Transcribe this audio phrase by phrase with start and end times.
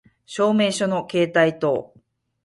[0.25, 1.93] 証明書の携帯等